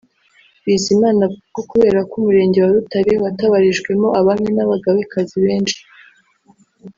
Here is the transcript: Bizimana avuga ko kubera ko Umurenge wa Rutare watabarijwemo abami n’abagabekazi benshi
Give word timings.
Bizimana 0.65 1.19
avuga 1.27 1.47
ko 1.55 1.59
kubera 1.71 1.99
ko 2.09 2.13
Umurenge 2.21 2.57
wa 2.61 2.71
Rutare 2.75 3.11
watabarijwemo 3.23 4.07
abami 4.19 4.49
n’abagabekazi 4.53 5.37
benshi 5.45 5.79